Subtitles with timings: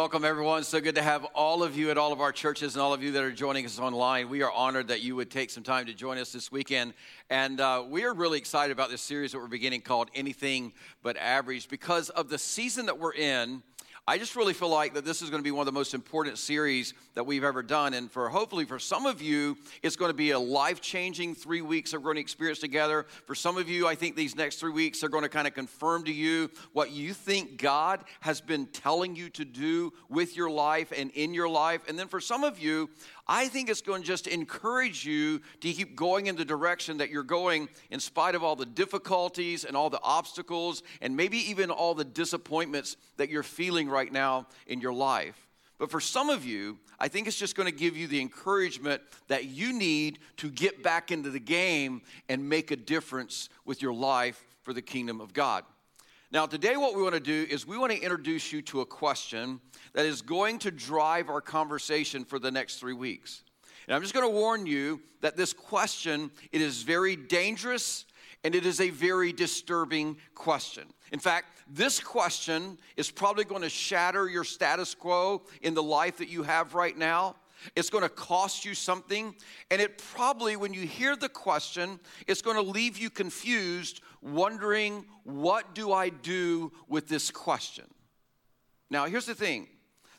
[0.00, 0.64] Welcome everyone.
[0.64, 3.02] So good to have all of you at all of our churches and all of
[3.02, 4.30] you that are joining us online.
[4.30, 6.94] We are honored that you would take some time to join us this weekend.
[7.28, 11.18] And uh, we are really excited about this series that we're beginning called Anything But
[11.18, 13.62] Average because of the season that we're in.
[14.10, 15.94] I just really feel like that this is going to be one of the most
[15.94, 17.94] important series that we've ever done.
[17.94, 21.62] And for hopefully for some of you, it's going to be a life changing three
[21.62, 23.06] weeks of to experience together.
[23.26, 25.54] For some of you, I think these next three weeks are going to kind of
[25.54, 30.50] confirm to you what you think God has been telling you to do with your
[30.50, 31.82] life and in your life.
[31.88, 32.90] And then for some of you,
[33.32, 37.10] I think it's going to just encourage you to keep going in the direction that
[37.10, 41.70] you're going in spite of all the difficulties and all the obstacles and maybe even
[41.70, 45.46] all the disappointments that you're feeling right now in your life.
[45.78, 49.00] But for some of you, I think it's just going to give you the encouragement
[49.28, 53.94] that you need to get back into the game and make a difference with your
[53.94, 55.62] life for the kingdom of God.
[56.32, 58.86] Now, today, what we want to do is we want to introduce you to a
[58.86, 59.60] question
[59.94, 63.42] that is going to drive our conversation for the next three weeks.
[63.88, 68.04] And I'm just going to warn you that this question, it is very dangerous
[68.44, 70.84] and it is a very disturbing question.
[71.10, 76.18] In fact, this question is probably going to shatter your status quo in the life
[76.18, 77.34] that you have right now.
[77.76, 79.34] It's going to cost you something.
[79.70, 85.04] And it probably, when you hear the question, it's going to leave you confused, wondering,
[85.24, 87.84] what do I do with this question?
[88.90, 89.68] Now, here's the thing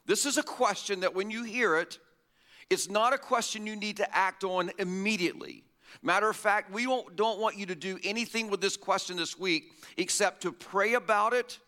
[0.05, 1.99] this is a question that when you hear it,
[2.69, 5.63] it's not a question you need to act on immediately.
[6.01, 9.37] Matter of fact, we don't, don't want you to do anything with this question this
[9.37, 11.59] week except to pray about it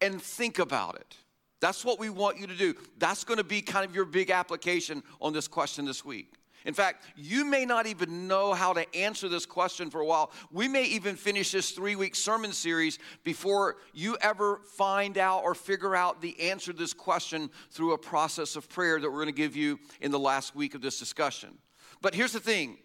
[0.00, 1.16] and think about it.
[1.60, 2.74] That's what we want you to do.
[2.98, 6.32] That's going to be kind of your big application on this question this week.
[6.64, 10.32] In fact, you may not even know how to answer this question for a while.
[10.50, 15.54] We may even finish this three week sermon series before you ever find out or
[15.54, 19.26] figure out the answer to this question through a process of prayer that we're going
[19.26, 21.56] to give you in the last week of this discussion.
[22.02, 22.78] But here's the thing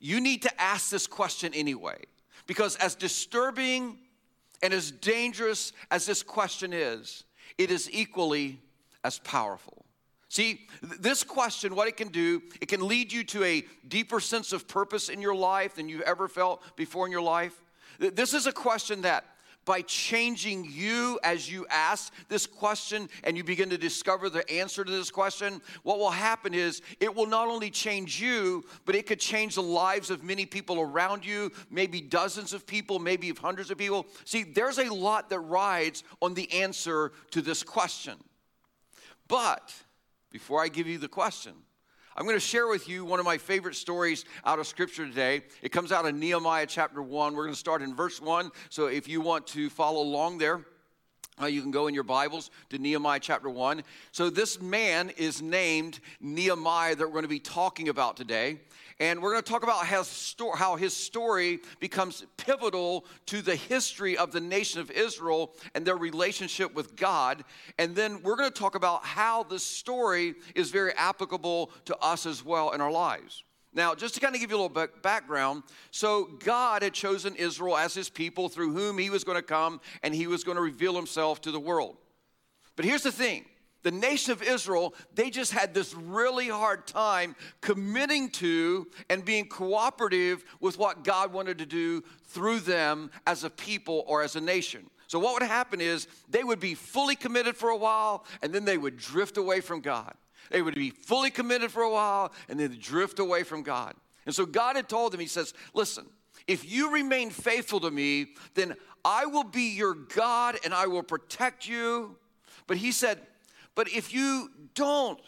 [0.00, 2.04] you need to ask this question anyway,
[2.46, 3.98] because as disturbing
[4.62, 7.24] and as dangerous as this question is,
[7.58, 8.60] it is equally
[9.02, 9.84] as powerful.
[10.28, 14.52] See, this question, what it can do, it can lead you to a deeper sense
[14.52, 17.60] of purpose in your life than you've ever felt before in your life.
[17.98, 19.24] This is a question that
[19.64, 24.84] by changing you as you ask this question and you begin to discover the answer
[24.84, 29.06] to this question, what will happen is it will not only change you, but it
[29.06, 33.70] could change the lives of many people around you, maybe dozens of people, maybe hundreds
[33.70, 34.06] of people.
[34.24, 38.14] See, there's a lot that rides on the answer to this question.
[39.28, 39.72] But
[40.30, 41.52] before I give you the question.
[42.16, 45.42] I'm going to share with you one of my favorite stories out of Scripture today.
[45.62, 47.34] It comes out of Nehemiah chapter 1.
[47.34, 48.52] We're going to start in verse 1.
[48.68, 50.64] So if you want to follow along there,
[51.40, 53.82] uh, you can go in your Bibles to Nehemiah chapter 1.
[54.12, 58.58] So, this man is named Nehemiah that we're going to be talking about today.
[59.00, 64.30] And we're going to talk about how his story becomes pivotal to the history of
[64.30, 67.44] the nation of Israel and their relationship with God.
[67.76, 72.24] And then we're going to talk about how this story is very applicable to us
[72.24, 73.42] as well in our lives.
[73.74, 77.76] Now, just to kind of give you a little background, so God had chosen Israel
[77.76, 80.62] as his people through whom he was going to come and he was going to
[80.62, 81.96] reveal himself to the world.
[82.76, 83.46] But here's the thing
[83.82, 89.46] the nation of Israel, they just had this really hard time committing to and being
[89.46, 94.40] cooperative with what God wanted to do through them as a people or as a
[94.40, 94.88] nation.
[95.06, 98.64] So, what would happen is they would be fully committed for a while and then
[98.64, 100.14] they would drift away from God.
[100.50, 103.94] They would be fully committed for a while and then drift away from God.
[104.26, 106.06] And so, God had told them, He says, Listen,
[106.46, 108.74] if you remain faithful to me, then
[109.04, 112.16] I will be your God and I will protect you.
[112.66, 113.20] But He said,
[113.74, 115.20] but if you don't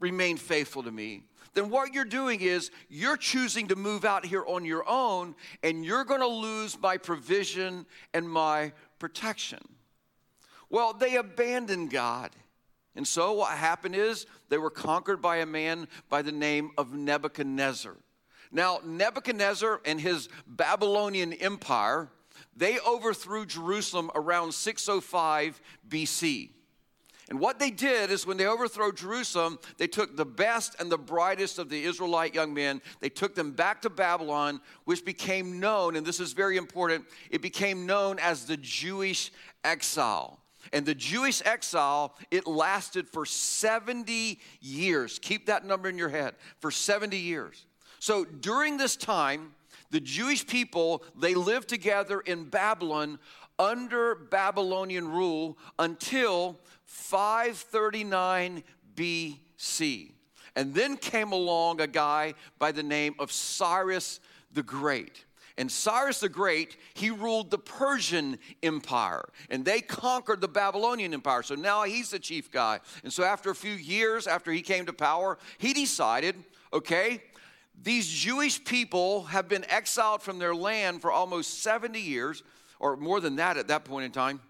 [0.00, 1.22] remain faithful to me,
[1.54, 5.84] then what you're doing is you're choosing to move out here on your own and
[5.84, 9.60] you're going to lose my provision and my protection.
[10.68, 12.30] Well, they abandoned God.
[12.96, 16.94] And so what happened is they were conquered by a man by the name of
[16.94, 17.96] Nebuchadnezzar.
[18.52, 22.08] Now, Nebuchadnezzar and his Babylonian empire,
[22.56, 26.50] they overthrew Jerusalem around 605 BC.
[27.30, 30.98] And what they did is when they overthrew Jerusalem, they took the best and the
[30.98, 35.96] brightest of the Israelite young men, they took them back to Babylon, which became known,
[35.96, 39.32] and this is very important, it became known as the Jewish
[39.64, 40.43] exile.
[40.72, 45.18] And the Jewish exile, it lasted for 70 years.
[45.18, 47.66] Keep that number in your head for 70 years.
[47.98, 49.54] So during this time,
[49.90, 53.18] the Jewish people, they lived together in Babylon
[53.58, 58.64] under Babylonian rule until 539
[58.96, 60.12] BC.
[60.56, 64.20] And then came along a guy by the name of Cyrus
[64.52, 65.24] the Great.
[65.56, 71.44] And Cyrus the Great, he ruled the Persian Empire, and they conquered the Babylonian Empire.
[71.44, 72.80] So now he's the chief guy.
[73.04, 76.36] And so, after a few years after he came to power, he decided
[76.72, 77.22] okay,
[77.80, 82.42] these Jewish people have been exiled from their land for almost 70 years,
[82.80, 84.40] or more than that at that point in time.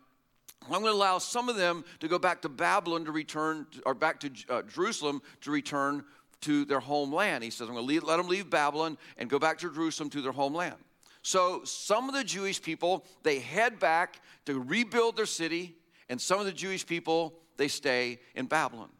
[0.62, 3.94] I'm going to allow some of them to go back to Babylon to return, or
[3.94, 6.04] back to uh, Jerusalem to return
[6.42, 7.44] to their homeland.
[7.44, 10.08] He says, I'm going to leave, let them leave Babylon and go back to Jerusalem
[10.10, 10.76] to their homeland.
[11.24, 15.74] So some of the Jewish people, they head back to rebuild their city,
[16.10, 18.90] and some of the Jewish people, they stay in Babylon.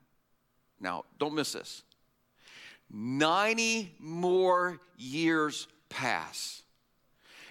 [0.81, 1.83] Now, don't miss this.
[2.91, 6.63] 90 more years pass.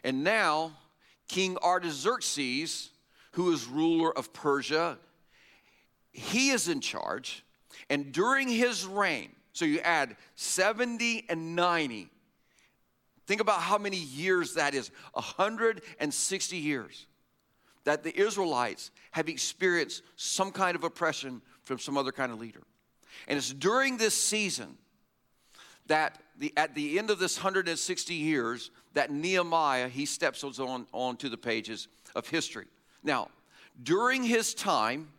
[0.04, 0.72] And now,
[1.28, 2.90] King Artaxerxes,
[3.34, 4.98] who is ruler of Persia,
[6.12, 7.46] he is in charge.
[7.92, 12.10] And during his reign, so you add 70 and 90,
[13.26, 17.08] Think about how many years that is 160 years
[17.86, 22.62] that the Israelites have experienced some kind of oppression from some other kind of leader.
[23.28, 24.78] And it's during this season
[25.88, 31.30] that the, at the end of this 160 years that Nehemiah he steps on onto
[31.30, 32.66] the pages of history.
[33.04, 33.30] Now,
[33.82, 35.10] during his time,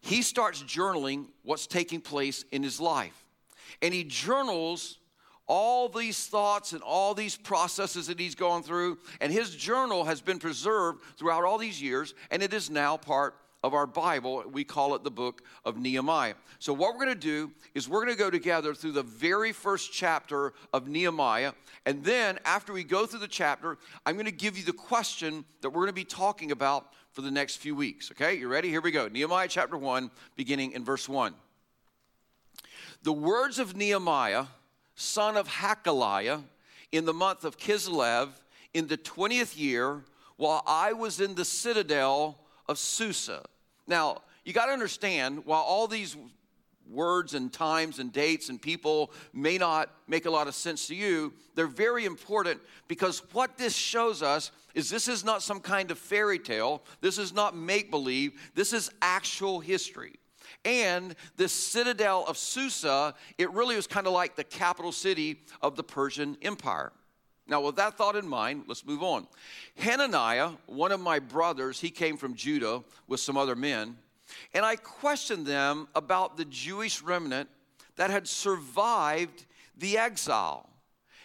[0.00, 3.24] he starts journaling what's taking place in his life.
[3.80, 4.98] And he journals
[5.52, 8.96] all these thoughts and all these processes that he's gone through.
[9.20, 13.34] And his journal has been preserved throughout all these years, and it is now part
[13.62, 14.44] of our Bible.
[14.50, 16.36] We call it the book of Nehemiah.
[16.58, 19.52] So, what we're going to do is we're going to go together through the very
[19.52, 21.52] first chapter of Nehemiah.
[21.84, 23.76] And then, after we go through the chapter,
[24.06, 27.20] I'm going to give you the question that we're going to be talking about for
[27.20, 28.10] the next few weeks.
[28.10, 28.70] Okay, you ready?
[28.70, 29.06] Here we go.
[29.06, 31.34] Nehemiah chapter 1, beginning in verse 1.
[33.02, 34.46] The words of Nehemiah
[34.94, 36.42] son of Hakaliah,
[36.90, 38.28] in the month of Kislev,
[38.74, 40.02] in the 20th year,
[40.36, 43.44] while I was in the citadel of Susa.
[43.86, 46.16] Now, you got to understand, while all these
[46.90, 50.94] words and times and dates and people may not make a lot of sense to
[50.94, 55.90] you, they're very important because what this shows us is this is not some kind
[55.90, 56.82] of fairy tale.
[57.00, 58.32] This is not make believe.
[58.54, 60.14] This is actual history.
[60.64, 65.76] And this citadel of Susa, it really was kind of like the capital city of
[65.76, 66.92] the Persian Empire.
[67.48, 69.26] Now, with that thought in mind, let's move on.
[69.76, 73.96] Hananiah, one of my brothers, he came from Judah with some other men,
[74.54, 77.48] and I questioned them about the Jewish remnant
[77.96, 79.44] that had survived
[79.76, 80.68] the exile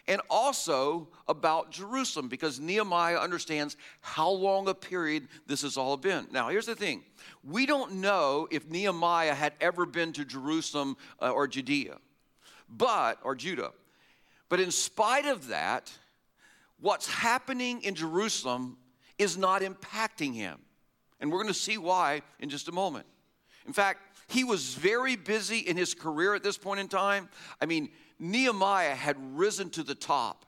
[0.07, 6.27] and also about Jerusalem because Nehemiah understands how long a period this has all been.
[6.31, 7.03] Now, here's the thing
[7.43, 11.97] we don't know if Nehemiah had ever been to Jerusalem uh, or Judea,
[12.69, 13.71] but, or Judah.
[14.49, 15.91] But in spite of that,
[16.79, 18.77] what's happening in Jerusalem
[19.17, 20.59] is not impacting him.
[21.19, 23.05] And we're going to see why in just a moment.
[23.65, 27.29] In fact, he was very busy in his career at this point in time.
[27.61, 30.45] I mean, Nehemiah had risen to the top.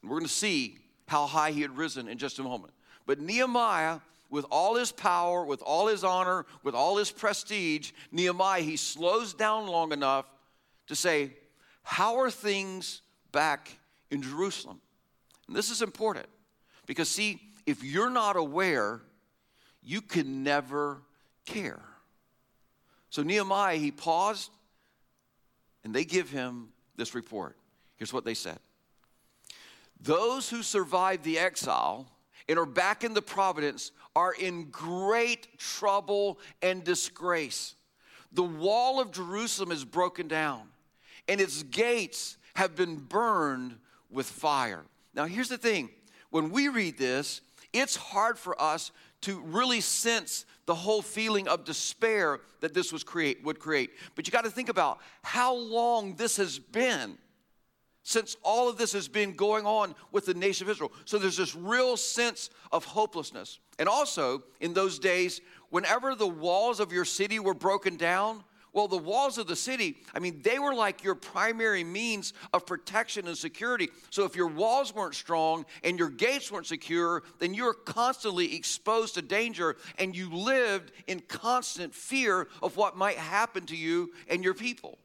[0.00, 2.72] And we're going to see how high he had risen in just a moment.
[3.06, 4.00] But Nehemiah,
[4.30, 9.34] with all his power, with all his honor, with all his prestige, Nehemiah, he slows
[9.34, 10.26] down long enough
[10.88, 11.32] to say,
[11.82, 13.70] How are things back
[14.10, 14.80] in Jerusalem?
[15.46, 16.26] And this is important
[16.86, 19.00] because, see, if you're not aware,
[19.82, 21.02] you can never
[21.44, 21.82] care.
[23.10, 24.50] So Nehemiah, he paused
[25.84, 27.56] and they give him this report.
[27.96, 28.58] Here's what they said
[30.00, 32.06] Those who survived the exile
[32.48, 37.74] and are back in the providence are in great trouble and disgrace.
[38.32, 40.68] The wall of Jerusalem is broken down,
[41.28, 43.76] and its gates have been burned
[44.10, 44.84] with fire.
[45.14, 45.90] Now, here's the thing
[46.30, 47.40] when we read this,
[47.72, 48.90] it's hard for us
[49.22, 53.90] to really sense the whole feeling of despair that this was create, would create.
[54.14, 57.18] But you got to think about how long this has been
[58.04, 60.92] since all of this has been going on with the nation of Israel.
[61.04, 63.60] So there's this real sense of hopelessness.
[63.78, 68.88] And also, in those days, whenever the walls of your city were broken down, well,
[68.88, 73.28] the walls of the city, I mean, they were like your primary means of protection
[73.28, 73.90] and security.
[74.08, 78.56] So if your walls weren't strong and your gates weren't secure, then you were constantly
[78.56, 84.10] exposed to danger and you lived in constant fear of what might happen to you
[84.28, 84.98] and your people.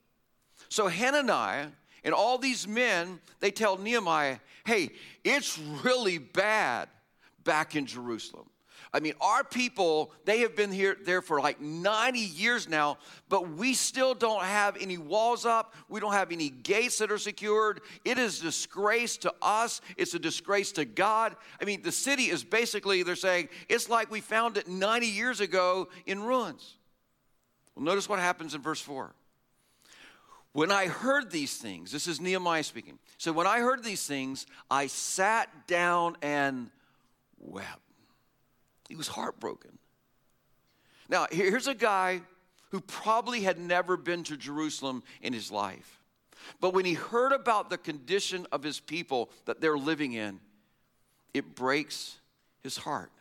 [0.69, 1.67] So Hananiah
[2.05, 4.91] and all these men, they tell Nehemiah, hey,
[5.25, 6.87] it's really bad
[7.43, 8.49] back in Jerusalem.
[8.93, 12.97] I mean, our people, they have been here there for like 90 years now,
[13.29, 15.75] but we still don't have any walls up.
[15.89, 17.81] We don't have any gates that are secured.
[18.05, 19.81] It is a disgrace to us.
[19.97, 21.35] It's a disgrace to God.
[21.61, 25.41] I mean, the city is basically, they're saying, it's like we found it 90 years
[25.41, 26.75] ago in ruins.
[27.75, 29.13] Well, notice what happens in verse 4.
[30.53, 32.97] When I heard these things, this is Nehemiah speaking.
[33.17, 36.71] So when I heard these things, I sat down and
[37.37, 37.86] wept.
[38.87, 39.77] He was heartbroken.
[41.09, 42.21] Now, here's a guy
[42.71, 46.01] who probably had never been to Jerusalem in his life.
[46.59, 50.39] But when he heard about the condition of his people that they're living in,
[51.33, 52.17] it breaks
[52.61, 53.11] his heart.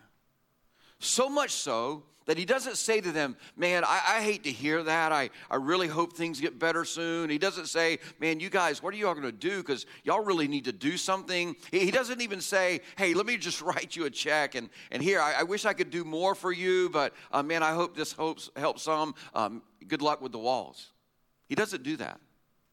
[0.98, 4.82] So much so that he doesn't say to them, Man, I, I, hate to hear
[4.82, 5.12] that.
[5.12, 7.30] I, I really hope things get better soon.
[7.30, 9.58] He doesn't say, Man, you guys, what are y'all gonna do?
[9.58, 11.56] Because y'all really need to do something.
[11.70, 14.54] He, he, doesn't even say, Hey, let me just write you a check.
[14.54, 17.62] And, and here, I, I wish I could do more for you, but uh, man,
[17.62, 19.14] I hope this hopes, helps some.
[19.34, 20.92] Um, good luck with the walls.
[21.48, 22.20] He doesn't do that.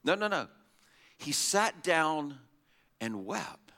[0.03, 0.47] No, no, no.
[1.17, 2.39] He sat down
[2.99, 3.71] and wept.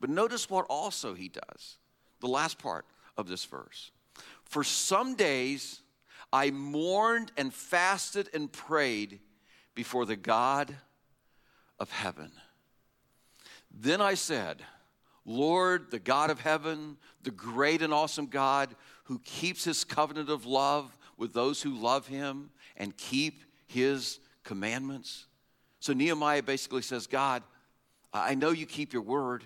[0.00, 1.78] But notice what also he does.
[2.20, 2.84] The last part
[3.16, 3.92] of this verse.
[4.44, 5.80] For some days
[6.32, 9.20] I mourned and fasted and prayed
[9.74, 10.74] before the God
[11.78, 12.30] of heaven.
[13.70, 14.62] Then I said,
[15.24, 18.74] Lord, the God of heaven, the great and awesome God
[19.04, 25.26] who keeps his covenant of love with those who love him and keep his commandments.
[25.80, 27.42] So Nehemiah basically says, God,
[28.12, 29.44] I know you keep your word.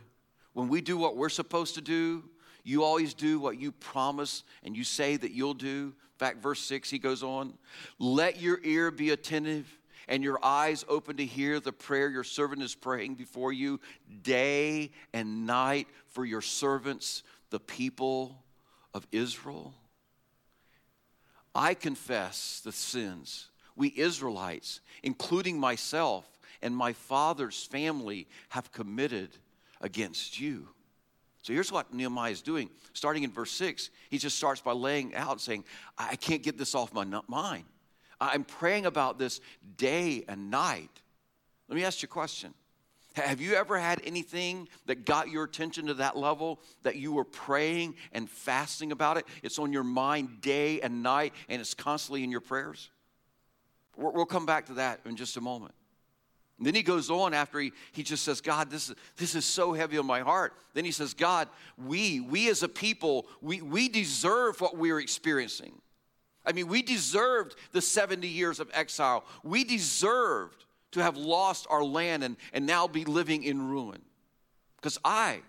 [0.54, 2.24] When we do what we're supposed to do,
[2.66, 5.94] you always do what you promise and you say that you'll do.
[5.94, 7.54] In fact, verse 6, he goes on,
[8.00, 9.72] Let your ear be attentive
[10.08, 13.78] and your eyes open to hear the prayer your servant is praying before you
[14.22, 18.42] day and night for your servants, the people
[18.92, 19.72] of Israel.
[21.54, 26.26] I confess the sins we Israelites, including myself
[26.62, 29.30] and my father's family, have committed
[29.80, 30.68] against you.
[31.46, 32.70] So here's what Nehemiah is doing.
[32.92, 35.62] Starting in verse 6, he just starts by laying out saying,
[35.96, 37.66] I can't get this off my mind.
[38.20, 39.40] I'm praying about this
[39.76, 40.90] day and night.
[41.68, 42.52] Let me ask you a question.
[43.14, 47.22] Have you ever had anything that got your attention to that level that you were
[47.22, 49.24] praying and fasting about it?
[49.44, 52.90] It's on your mind day and night, and it's constantly in your prayers?
[53.96, 55.74] We'll come back to that in just a moment.
[56.58, 59.44] And then he goes on after he, he just says, God, this is, this is
[59.44, 60.54] so heavy on my heart.
[60.72, 65.74] Then he says, God, we, we as a people, we, we deserve what we're experiencing.
[66.46, 69.24] I mean, we deserved the 70 years of exile.
[69.42, 74.00] We deserved to have lost our land and, and now be living in ruin.
[74.76, 75.40] Because I,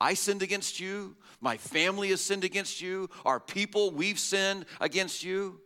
[0.00, 1.16] I sinned against you.
[1.40, 3.08] My family has sinned against you.
[3.24, 5.60] Our people, we've sinned against you.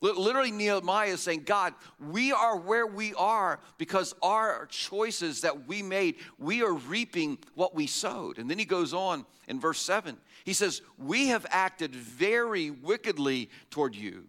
[0.00, 5.82] Literally, Nehemiah is saying, God, we are where we are because our choices that we
[5.82, 8.38] made, we are reaping what we sowed.
[8.38, 10.16] And then he goes on in verse 7.
[10.44, 14.24] He says, We have acted very wickedly toward you.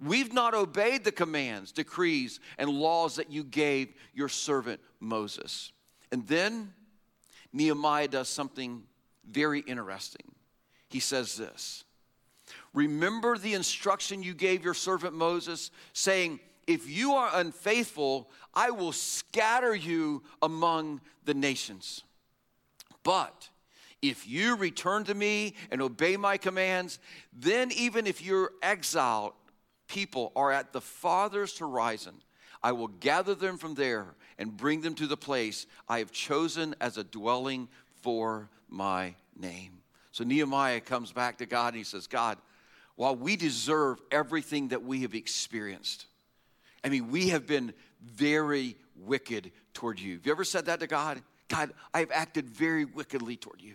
[0.00, 5.70] We've not obeyed the commands, decrees, and laws that you gave your servant Moses.
[6.10, 6.74] And then
[7.52, 8.82] Nehemiah does something
[9.30, 10.34] very interesting.
[10.88, 11.84] He says this
[12.74, 18.92] Remember the instruction you gave your servant Moses, saying, If you are unfaithful, I will
[18.92, 22.02] scatter you among the nations.
[23.02, 23.48] But
[24.00, 26.98] if you return to me and obey my commands,
[27.32, 29.34] then even if your exiled
[29.86, 32.14] people are at the farthest horizon,
[32.62, 36.74] I will gather them from there and bring them to the place I have chosen
[36.80, 37.68] as a dwelling
[38.00, 39.82] for my name.
[40.10, 42.38] So Nehemiah comes back to God and he says, God,
[42.96, 46.06] while we deserve everything that we have experienced.
[46.84, 47.72] I mean, we have been
[48.02, 50.14] very wicked toward you.
[50.14, 51.22] Have you ever said that to God?
[51.48, 53.74] God, I have acted very wickedly toward you.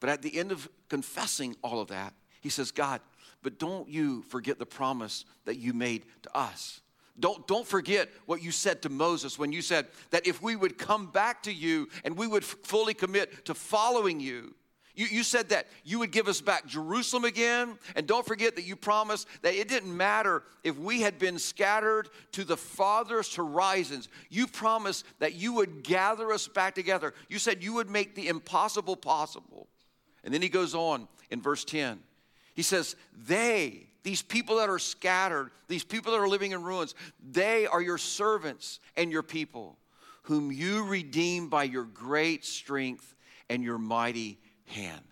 [0.00, 3.00] But at the end of confessing all of that, he says, God,
[3.42, 6.80] but don't you forget the promise that you made to us.
[7.18, 10.76] Don't, don't forget what you said to Moses when you said that if we would
[10.76, 14.54] come back to you and we would fully commit to following you,
[14.96, 17.78] you, you said that you would give us back Jerusalem again.
[17.94, 22.08] And don't forget that you promised that it didn't matter if we had been scattered
[22.32, 24.08] to the farthest horizons.
[24.30, 27.12] You promised that you would gather us back together.
[27.28, 29.68] You said you would make the impossible possible.
[30.24, 32.00] And then he goes on in verse 10.
[32.54, 36.94] He says, They, these people that are scattered, these people that are living in ruins,
[37.22, 39.76] they are your servants and your people,
[40.22, 43.14] whom you redeem by your great strength
[43.50, 45.02] and your mighty hand.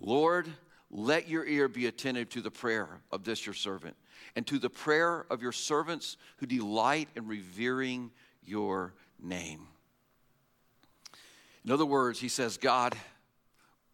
[0.00, 0.48] Lord,
[0.90, 3.96] let your ear be attentive to the prayer of this your servant
[4.36, 8.10] and to the prayer of your servants who delight in revering
[8.44, 9.66] your name.
[11.64, 12.94] In other words, he says, God,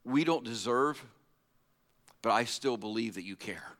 [0.05, 1.05] we don't deserve,
[2.23, 3.78] but I still believe that you care.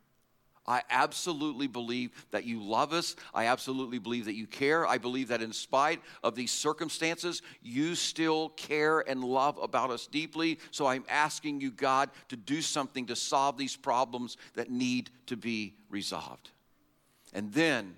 [0.69, 3.17] I absolutely believe that you love us.
[3.33, 4.87] I absolutely believe that you care.
[4.87, 10.07] I believe that in spite of these circumstances, you still care and love about us
[10.07, 10.59] deeply.
[10.71, 15.39] So I'm asking you, God, to do something to solve these problems that need to
[15.39, 16.51] be resolved.
[17.33, 17.97] And then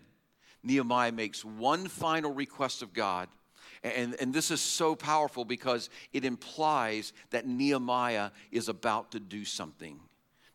[0.62, 3.28] Nehemiah makes one final request of God.
[3.82, 9.44] And, and this is so powerful because it implies that Nehemiah is about to do
[9.44, 9.98] something.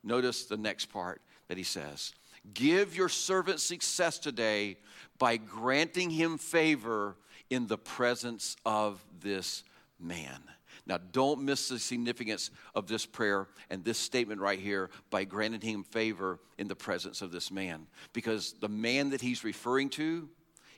[0.02, 2.14] Notice the next part that he says
[2.54, 4.78] Give your servant success today
[5.18, 7.16] by granting him favor
[7.50, 9.64] in the presence of this
[10.00, 10.42] man.
[10.88, 15.62] Now, don't miss the significance of this prayer and this statement right here by granting
[15.62, 17.88] him favor in the presence of this man.
[18.14, 20.30] Because the man that he's referring to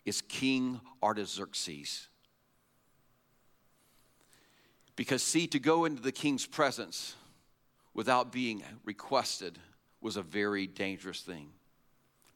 [0.05, 2.07] is King Artaxerxes.
[4.95, 7.15] Because, see, to go into the king's presence
[7.93, 9.59] without being requested
[10.07, 11.49] was a very dangerous thing.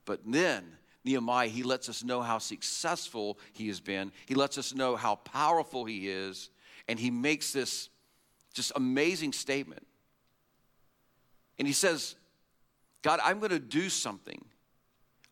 [0.04, 0.66] But then,
[1.06, 4.12] Nehemiah, he lets us know how successful he has been.
[4.26, 6.50] He lets us know how powerful he is.
[6.90, 7.88] And he makes this
[8.54, 9.88] just amazing statement.
[11.58, 12.18] And he says,
[13.04, 14.44] God, I'm going to do something.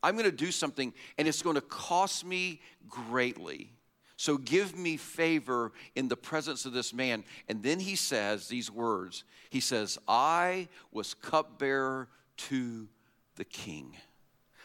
[0.01, 3.73] I'm going to do something, and it's going to cost me greatly.
[4.15, 7.25] So give me favor in the presence of this man.
[7.49, 12.07] And then he says these words He says, I was cupbearer
[12.47, 12.87] to
[13.35, 13.95] the king.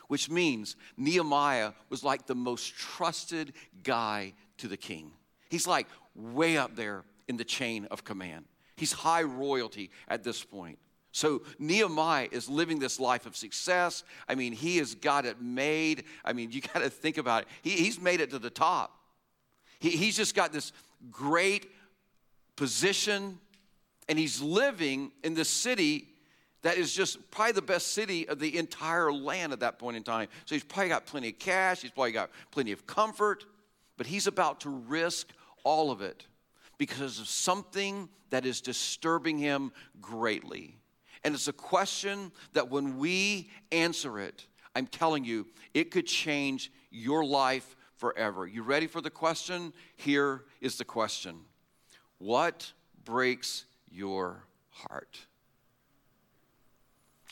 [0.08, 5.12] Which means Nehemiah was like the most trusted guy to the king.
[5.48, 8.44] He's like way up there in the chain of command.
[8.76, 10.78] He's high royalty at this point.
[11.12, 14.02] So Nehemiah is living this life of success.
[14.28, 16.04] I mean, he has got it made.
[16.24, 17.48] I mean, you got to think about it.
[17.62, 18.98] He, he's made it to the top.
[19.78, 20.72] He, he's just got this
[21.10, 21.70] great
[22.56, 23.38] position,
[24.08, 26.08] and he's living in the city
[26.64, 30.02] that is just probably the best city of the entire land at that point in
[30.02, 30.28] time.
[30.46, 33.44] So he's probably got plenty of cash, he's probably got plenty of comfort,
[33.98, 35.28] but he's about to risk
[35.62, 36.26] all of it
[36.78, 40.78] because of something that is disturbing him greatly.
[41.22, 46.72] And it's a question that when we answer it, I'm telling you, it could change
[46.90, 48.46] your life forever.
[48.46, 49.74] You ready for the question?
[49.96, 51.40] Here is the question
[52.16, 52.72] What
[53.04, 55.26] breaks your heart?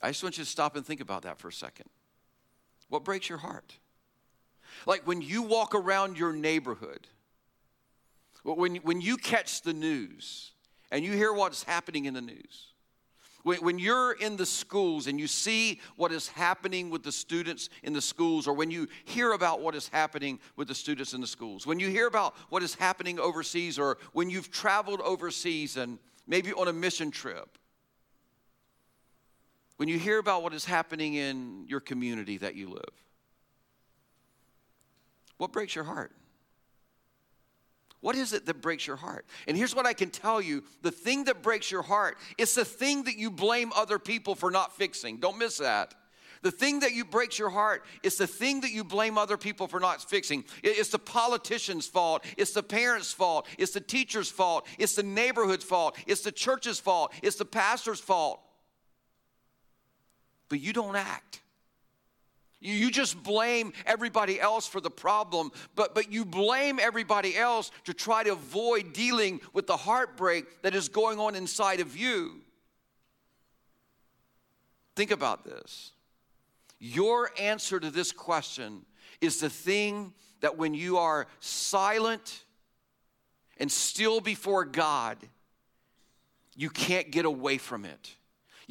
[0.02, 1.88] I just want you to stop and think about that for a second.
[2.88, 3.74] What breaks your heart?
[4.86, 7.06] Like when you walk around your neighborhood,
[8.42, 10.50] when, when you catch the news
[10.90, 12.72] and you hear what's happening in the news,
[13.44, 17.68] when, when you're in the schools and you see what is happening with the students
[17.82, 21.20] in the schools, or when you hear about what is happening with the students in
[21.20, 25.76] the schools, when you hear about what is happening overseas, or when you've traveled overseas
[25.76, 27.58] and maybe on a mission trip,
[29.76, 33.02] when you hear about what is happening in your community that you live?
[35.38, 36.12] What breaks your heart?
[38.00, 39.26] What is it that breaks your heart?
[39.46, 42.64] And here's what I can tell you the thing that breaks your heart is the
[42.64, 45.18] thing that you blame other people for not fixing.
[45.18, 45.94] Don't miss that.
[46.42, 49.68] The thing that you breaks your heart is the thing that you blame other people
[49.68, 50.44] for not fixing.
[50.64, 52.24] It's the politician's fault.
[52.36, 53.46] It's the parents' fault.
[53.56, 54.66] It's the teacher's fault.
[54.76, 55.96] It's the neighborhood's fault.
[56.08, 57.12] It's the church's fault.
[57.22, 58.40] It's the pastor's fault
[60.52, 61.40] but you don't act.
[62.60, 67.94] You, just blame everybody else for the problem, but, but you blame everybody else to
[67.94, 72.42] try to avoid dealing with the heartbreak that is going on inside of you.
[74.94, 75.92] Think about this.
[76.78, 78.84] Your answer to this question
[79.22, 80.12] is the thing
[80.42, 82.44] that when you are silent
[83.56, 85.16] and still before God,
[86.54, 88.16] you can't get away from it.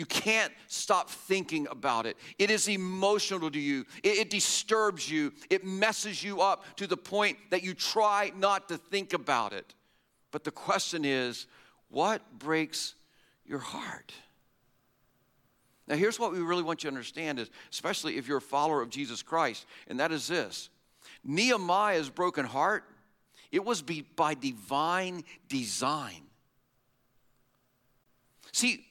[0.01, 2.17] You can't stop thinking about it.
[2.39, 6.97] It is emotional to you, it, it, disturbs you, it messes you up to the
[6.97, 9.75] point that you try not to think about it.
[10.31, 11.45] But the question is
[11.89, 12.95] what breaks
[13.45, 14.11] your heart?
[15.87, 18.81] Now, here's what we really want you to understand is, especially if you're a follower
[18.81, 20.71] of Jesus Christ, and that is this
[21.23, 22.85] Nehemiah's broken heart,
[23.51, 23.83] it was
[24.15, 26.23] by divine design.
[28.51, 28.83] See,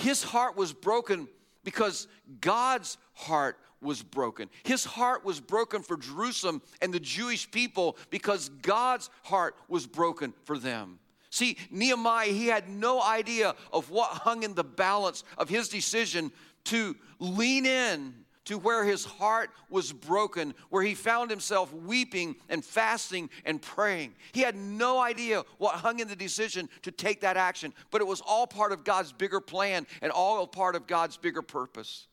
[0.00, 1.28] his heart was broken
[1.64, 2.08] because
[2.40, 4.48] God's heart was broken.
[4.62, 10.34] His heart was broken for Jerusalem and the Jewish people because God's heart was broken
[10.44, 10.98] for them.
[11.30, 16.32] See, Nehemiah, he had no idea of what hung in the balance of his decision
[16.64, 18.14] to lean in
[18.50, 24.12] to where his heart was broken, where he found himself weeping and fasting and praying.
[24.32, 28.08] He had no idea what hung in the decision to take that action, but it
[28.08, 32.08] was all part of God's bigger plan and all part of God's bigger purpose.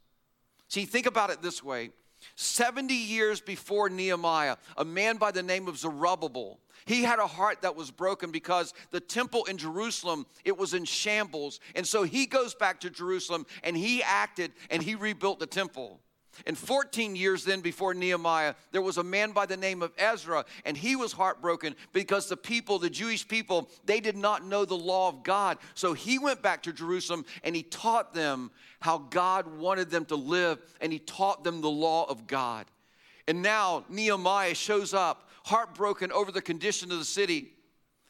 [0.67, 1.89] See, think about it this way
[2.35, 7.63] 70 years before Nehemiah, a man by the name of Zerubbabel, he had a heart
[7.63, 11.59] that was broken because the temple in Jerusalem, it was in shambles.
[11.73, 15.99] And so he goes back to Jerusalem and he acted and he rebuilt the temple.
[16.45, 20.45] And 14 years then before Nehemiah, there was a man by the name of Ezra,
[20.65, 24.75] and he was heartbroken because the people, the Jewish people, they did not know the
[24.75, 25.57] law of God.
[25.73, 30.15] So he went back to Jerusalem and he taught them how God wanted them to
[30.15, 32.65] live, and he taught them the law of God.
[33.27, 37.53] And now Nehemiah shows up, heartbroken over the condition of the city.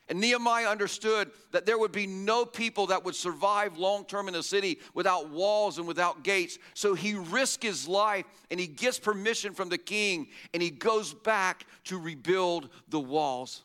[0.09, 4.35] And Nehemiah understood that there would be no people that would survive long term in
[4.35, 6.57] a city without walls and without gates.
[6.73, 11.13] So he risked his life and he gets permission from the king and he goes
[11.13, 13.63] back to rebuild the walls.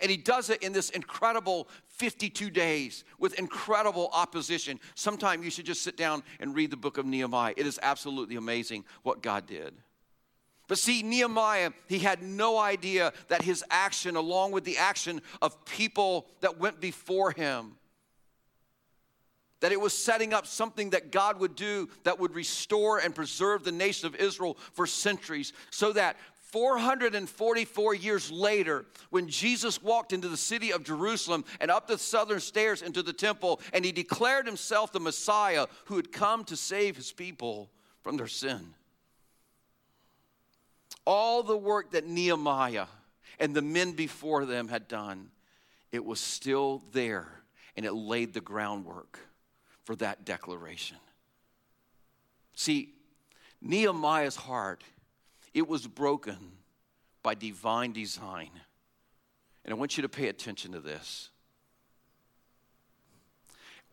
[0.00, 4.78] And he does it in this incredible 52 days with incredible opposition.
[4.94, 7.54] Sometime you should just sit down and read the book of Nehemiah.
[7.56, 9.74] It is absolutely amazing what God did.
[10.70, 15.64] But see, Nehemiah, he had no idea that his action, along with the action of
[15.64, 17.72] people that went before him,
[19.58, 23.64] that it was setting up something that God would do that would restore and preserve
[23.64, 26.16] the nation of Israel for centuries, so that
[26.52, 32.38] 444 years later, when Jesus walked into the city of Jerusalem and up the southern
[32.38, 36.94] stairs into the temple, and he declared himself the Messiah who had come to save
[36.94, 37.72] his people
[38.04, 38.72] from their sin
[41.10, 42.86] all the work that Nehemiah
[43.40, 45.32] and the men before them had done,
[45.90, 47.26] it was still there
[47.76, 49.18] and it laid the groundwork
[49.82, 50.98] for that declaration.
[52.54, 52.94] See,
[53.60, 54.84] Nehemiah's heart,
[55.52, 56.36] it was broken
[57.24, 58.50] by divine design.
[59.64, 61.30] And I want you to pay attention to this.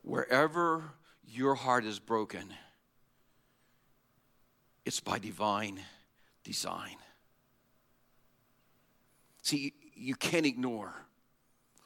[0.04, 0.84] Wherever
[1.28, 2.54] your heart is broken,
[4.86, 5.80] it's by divine
[6.44, 6.98] design.
[9.48, 10.94] See, you can't ignore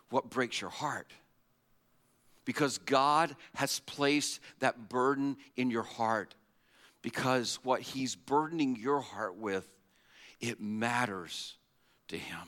[0.10, 1.13] what breaks your heart
[2.43, 6.34] because God has placed that burden in your heart
[7.04, 9.71] because what He's burdening your heart with,
[10.39, 11.56] it matters
[12.08, 12.47] to Him.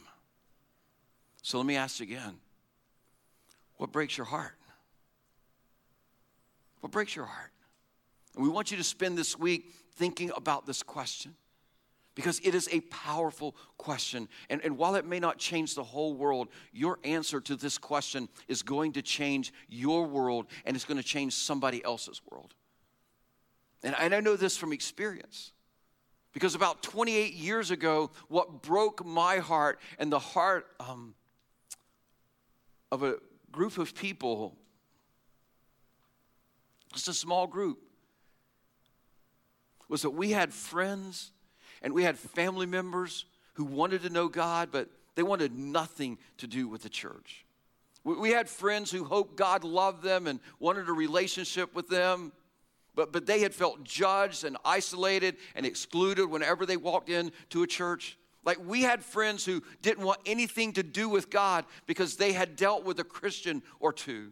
[1.43, 2.39] So let me ask you again
[3.77, 4.57] what breaks your heart?
[6.79, 7.51] What breaks your heart?
[8.33, 11.35] And we want you to spend this week thinking about this question
[12.15, 14.27] because it is a powerful question.
[14.49, 18.29] And, and while it may not change the whole world, your answer to this question
[18.47, 22.53] is going to change your world and it's going to change somebody else's world.
[23.81, 25.51] And, and I know this from experience.
[26.33, 31.13] Because about 28 years ago, what broke my heart and the heart um,
[32.91, 33.17] of a
[33.51, 34.55] group of people,
[36.93, 37.79] just a small group,
[39.89, 41.31] was that we had friends
[41.83, 46.47] and we had family members who wanted to know God, but they wanted nothing to
[46.47, 47.45] do with the church.
[48.03, 52.33] We had friends who hoped God loved them and wanted a relationship with them,
[52.95, 57.67] but, but they had felt judged and isolated and excluded whenever they walked into a
[57.67, 58.17] church.
[58.43, 62.57] Like we had friends who didn't want anything to do with God because they had
[62.57, 64.31] dealt with a Christian or two.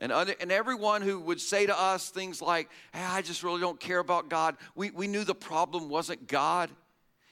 [0.00, 3.78] And, and everyone who would say to us things like, hey, I just really don't
[3.78, 6.70] care about God, we, we knew the problem wasn't God.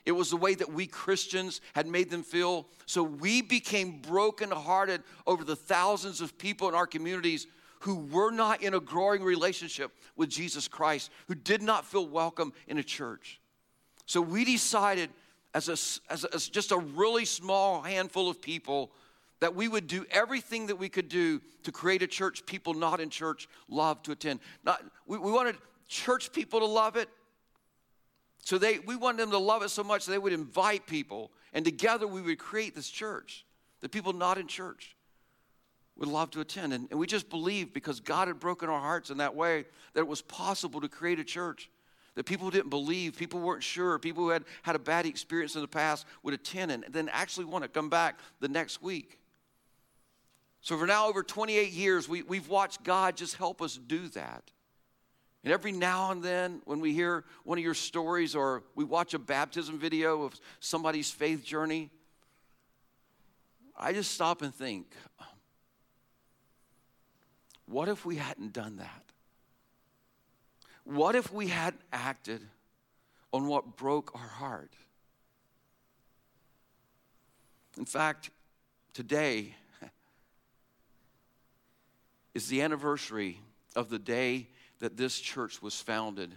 [0.05, 2.67] It was the way that we Christians had made them feel.
[2.87, 7.47] So we became brokenhearted over the thousands of people in our communities
[7.81, 12.53] who were not in a growing relationship with Jesus Christ, who did not feel welcome
[12.67, 13.41] in a church.
[14.07, 15.11] So we decided,
[15.55, 18.91] as, a, as, a, as just a really small handful of people,
[19.41, 23.01] that we would do everything that we could do to create a church people not
[23.01, 24.41] in church love to attend.
[24.65, 25.57] Not, we, we wanted
[25.89, 27.09] church people to love it.
[28.45, 31.65] So they, we wanted them to love it so much they would invite people, and
[31.65, 33.45] together we would create this church
[33.81, 34.97] that people not in church
[35.97, 36.73] would love to attend.
[36.73, 40.01] And, and we just believed because God had broken our hearts in that way that
[40.01, 41.69] it was possible to create a church
[42.15, 45.61] that people didn't believe, people weren't sure, people who had had a bad experience in
[45.61, 49.21] the past would attend and then actually want to come back the next week.
[50.61, 54.43] So, for now over 28 years, we, we've watched God just help us do that.
[55.45, 59.15] And every now and then, when we hear one of your stories or we watch
[59.15, 61.91] a baptism video of somebody's faith journey,
[63.77, 64.93] I just stop and think
[67.67, 69.05] what if we hadn't done that?
[70.85, 72.41] What if we hadn't acted
[73.33, 74.73] on what broke our heart?
[77.77, 78.31] In fact,
[78.95, 79.55] today
[82.39, 83.41] is the anniversary
[83.75, 84.47] of the day
[84.79, 86.33] that this church was founded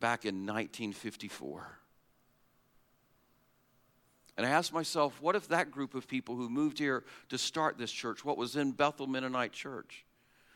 [0.00, 1.78] back in 1954.
[4.38, 7.76] And I asked myself, what if that group of people who moved here to start
[7.76, 10.06] this church, what was in Bethel Mennonite Church,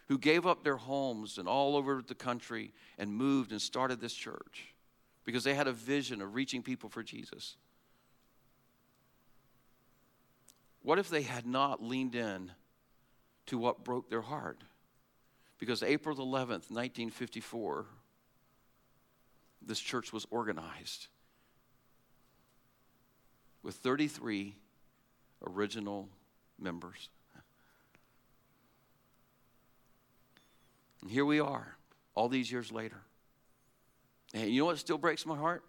[0.08, 4.14] who gave up their homes and all over the country and moved and started this
[4.14, 4.72] church
[5.26, 7.58] because they had a vision of reaching people for Jesus?
[10.82, 12.52] What if they had not leaned in
[13.48, 14.62] to what broke their heart?
[15.60, 17.84] Because April 11th, 1954,
[19.62, 21.08] this church was organized
[23.62, 24.56] with 33
[25.46, 26.08] original
[26.58, 27.10] members.
[31.02, 31.76] And here we are,
[32.14, 33.02] all these years later.
[34.32, 35.62] And you know what still breaks my heart?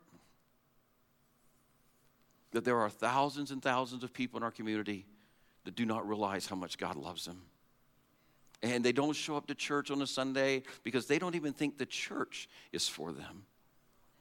[2.51, 5.05] That there are thousands and thousands of people in our community
[5.65, 7.41] that do not realize how much God loves them.
[8.63, 11.77] And they don't show up to church on a Sunday because they don't even think
[11.77, 13.43] the church is for them.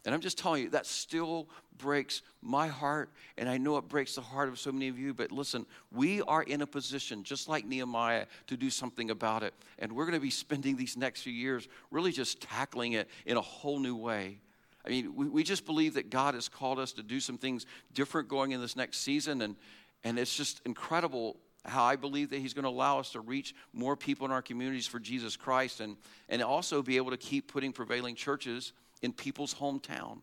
[0.06, 4.14] And I'm just telling you, that still breaks my heart, and I know it breaks
[4.14, 5.12] the heart of so many of you.
[5.12, 9.52] But listen, we are in a position, just like Nehemiah, to do something about it.
[9.78, 13.36] And we're going to be spending these next few years really just tackling it in
[13.36, 14.38] a whole new way.
[14.86, 17.66] I mean, we, we just believe that God has called us to do some things
[17.92, 19.56] different going in this next season, and,
[20.02, 23.54] and it's just incredible how I believe that He's going to allow us to reach
[23.72, 25.96] more people in our communities for Jesus Christ and,
[26.28, 30.20] and also be able to keep putting prevailing churches in people's hometown.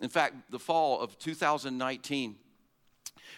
[0.00, 2.36] In fact, the fall of 2019,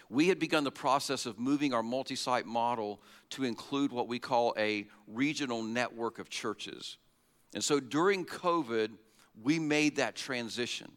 [0.09, 3.01] we had begun the process of moving our multi site model
[3.31, 6.97] to include what we call a regional network of churches.
[7.53, 8.91] And so during COVID,
[9.41, 10.91] we made that transition.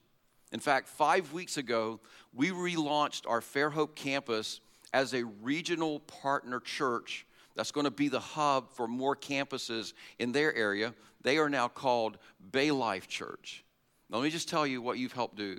[0.52, 2.00] In fact, five weeks ago,
[2.32, 4.60] we relaunched our Fairhope campus
[4.94, 7.26] as a regional partner church
[7.56, 10.94] that's going to be the hub for more campuses in their area.
[11.22, 12.16] They are now called
[12.52, 13.64] Bay Life Church.
[14.08, 15.58] Now, let me just tell you what you've helped do.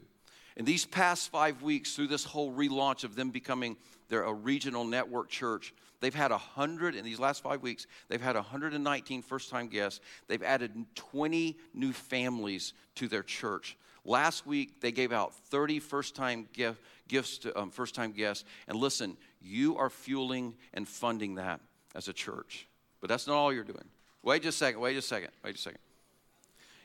[0.56, 3.76] In these past five weeks, through this whole relaunch of them becoming
[4.08, 8.36] their a regional network church, they've had 100, in these last five weeks, they've had
[8.36, 10.00] 119 first time guests.
[10.30, 13.76] They've added 20 new families to their church.
[14.06, 18.46] Last week, they gave out 30 first time gift, gifts to um, first time guests.
[18.68, 21.62] And listen, you are fueling and funding that
[21.94, 22.68] as a church.
[23.02, 23.86] But that's not all you're doing.
[24.24, 25.82] Wait just a second, wait just a second, wait just a second.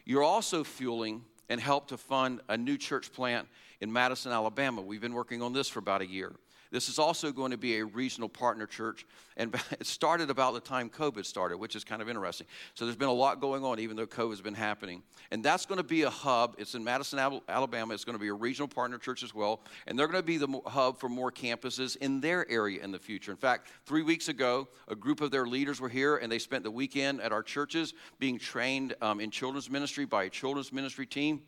[0.05, 3.49] You're also fueling and help to fund a new church plant
[3.81, 4.83] in Madison, Alabama.
[4.83, 6.33] We've been working on this for about a year.
[6.70, 9.04] This is also going to be a regional partner church,
[9.37, 12.46] and it started about the time COVID started, which is kind of interesting.
[12.74, 15.02] So there's been a lot going on, even though COVID's been happening.
[15.33, 16.54] And that's going to be a hub.
[16.59, 17.94] It's in Madison, Alabama.
[17.94, 20.38] It's going to be a regional partner church as well, and they're going to be
[20.38, 23.33] the hub for more campuses in their area in the future.
[23.33, 26.62] In fact, three weeks ago, a group of their leaders were here, and they spent
[26.62, 31.06] the weekend at our churches being trained um, in children's ministry by a children's ministry
[31.06, 31.42] team.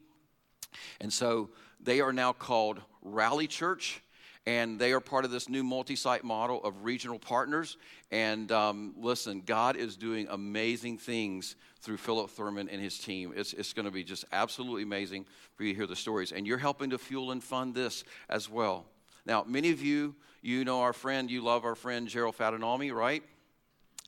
[1.01, 4.03] And so they are now called Rally Church
[4.47, 7.77] and they are part of this new multi site model of regional partners.
[8.11, 13.33] And um, listen, God is doing amazing things through Philip Thurman and his team.
[13.37, 16.33] It's, it's going to be just absolutely amazing for you to hear the stories.
[16.33, 18.87] And you're helping to fuel and fund this as well.
[19.25, 23.23] Now, many of you, you know our friend, you love our friend Gerald Fatanami, right?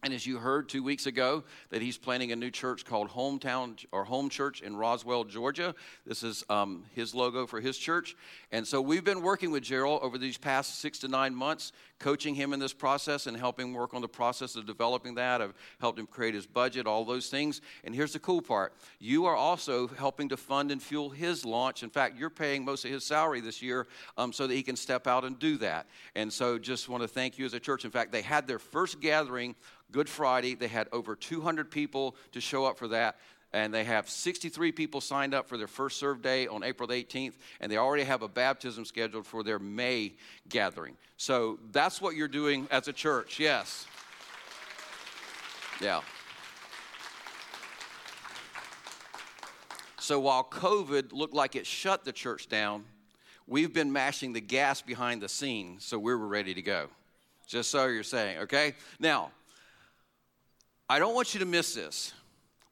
[0.04, 3.82] And as you heard two weeks ago, that he's planning a new church called Hometown
[3.90, 5.74] or Home Church in Roswell, Georgia.
[6.04, 8.14] This is um, his logo for his church.
[8.52, 11.72] And so we've been working with Gerald over these past six to nine months,
[12.04, 15.40] coaching him in this process and helping work on the process of developing that.
[15.40, 17.62] I've helped him create his budget, all those things.
[17.82, 21.82] And here's the cool part you are also helping to fund and fuel his launch.
[21.82, 23.86] In fact, you're paying most of his salary this year
[24.18, 25.86] um, so that he can step out and do that.
[26.14, 27.86] And so just want to thank you as a church.
[27.86, 29.54] In fact, they had their first gathering
[29.94, 30.54] Good Friday.
[30.56, 33.16] They had over 200 people to show up for that.
[33.54, 37.34] And they have 63 people signed up for their first serve day on April 18th.
[37.60, 40.14] And they already have a baptism scheduled for their May
[40.48, 40.96] gathering.
[41.18, 43.86] So that's what you're doing as a church, yes.
[45.80, 46.00] Yeah.
[50.00, 52.84] So while COVID looked like it shut the church down,
[53.46, 56.88] we've been mashing the gas behind the scene so we were ready to go.
[57.46, 58.74] Just so you're saying, okay?
[58.98, 59.30] Now,
[60.88, 62.12] I don't want you to miss this.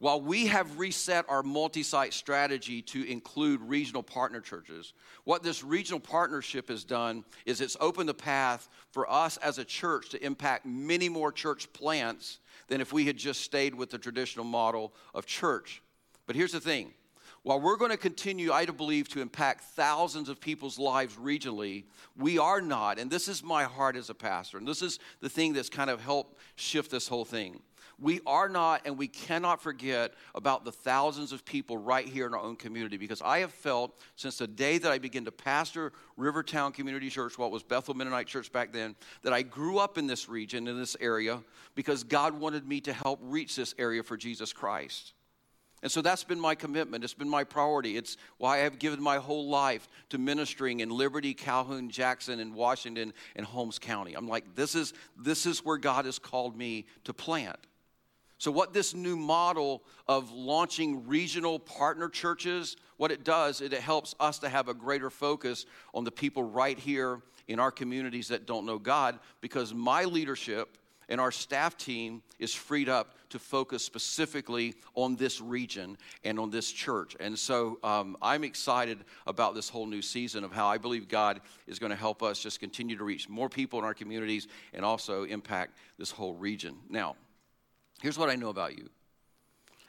[0.03, 5.63] While we have reset our multi site strategy to include regional partner churches, what this
[5.63, 10.27] regional partnership has done is it's opened the path for us as a church to
[10.27, 14.93] impact many more church plants than if we had just stayed with the traditional model
[15.15, 15.81] of church.
[16.27, 16.95] But here's the thing.
[17.45, 21.85] While we're going to continue, I believe, to impact thousands of people's lives regionally,
[22.17, 25.29] we are not, and this is my heart as a pastor, and this is the
[25.29, 27.61] thing that's kind of helped shift this whole thing
[27.99, 32.35] we are not and we cannot forget about the thousands of people right here in
[32.35, 35.93] our own community because I have felt since the day that I began to pastor
[36.17, 40.07] Rivertown Community Church, what was Bethel Mennonite Church back then, that I grew up in
[40.07, 41.41] this region, in this area,
[41.75, 45.13] because God wanted me to help reach this area for Jesus Christ.
[45.83, 47.03] And so that's been my commitment.
[47.03, 47.97] It's been my priority.
[47.97, 53.13] It's why I've given my whole life to ministering in Liberty, Calhoun, Jackson, and Washington,
[53.35, 54.15] and Holmes County.
[54.15, 57.59] I'm like, this is, this is where God has called me to plant.
[58.43, 63.81] So, what this new model of launching regional partner churches, what it does, is it
[63.81, 68.27] helps us to have a greater focus on the people right here in our communities
[68.27, 70.77] that don't know God because my leadership
[71.09, 76.51] and our staff team is freed up to focus specifically on this region and on
[76.51, 77.15] this church.
[77.21, 81.43] And so um, I'm excited about this whole new season of how I believe God
[81.69, 84.85] is going to help us just continue to reach more people in our communities and
[84.85, 86.75] also impact this whole region.
[86.91, 87.15] Now,
[88.03, 88.91] Here's what I know about you.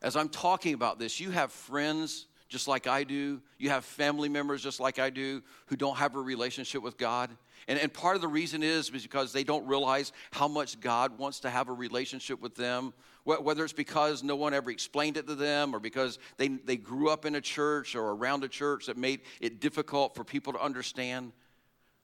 [0.04, 3.42] As I'm talking about this, you have friends just like I do.
[3.58, 7.32] You have family members just like I do who don't have a relationship with God.
[7.68, 11.40] And, and part of the reason is because they don't realize how much God wants
[11.40, 12.94] to have a relationship with them.
[13.24, 17.10] Whether it's because no one ever explained it to them or because they, they grew
[17.10, 20.62] up in a church or around a church that made it difficult for people to
[20.62, 21.32] understand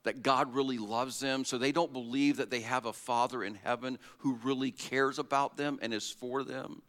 [0.03, 3.55] that God really loves them, so they don't believe that they have a Father in
[3.55, 6.81] heaven who really cares about them and is for them.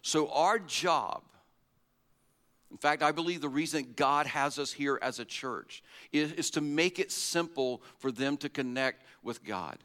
[0.00, 1.22] So, our job,
[2.70, 6.50] in fact, I believe the reason God has us here as a church is, is
[6.52, 9.78] to make it simple for them to connect with God.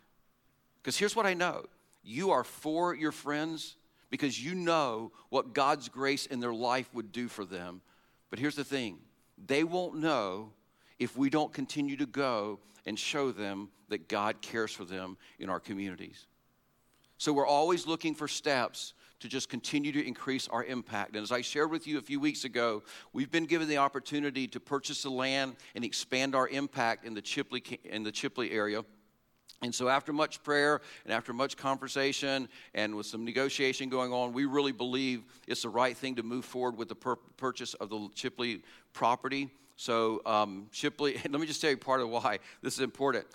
[0.81, 1.65] Because here's what I know
[2.03, 3.75] you are for your friends
[4.09, 7.81] because you know what God's grace in their life would do for them.
[8.29, 8.99] But here's the thing
[9.45, 10.53] they won't know
[10.99, 15.49] if we don't continue to go and show them that God cares for them in
[15.49, 16.27] our communities.
[17.17, 21.15] So we're always looking for steps to just continue to increase our impact.
[21.15, 22.83] And as I shared with you a few weeks ago,
[23.13, 27.21] we've been given the opportunity to purchase the land and expand our impact in the
[27.21, 28.85] Chipley, in the Chipley area.
[29.63, 34.31] And so, after much prayer and after much conversation and with some negotiation going on,
[34.31, 37.89] we really believe it's the right thing to move forward with the pur- purchase of
[37.89, 38.61] the Chipley
[38.93, 39.49] property.
[39.77, 43.25] So, um, Chipley, let me just tell you part of why this is important.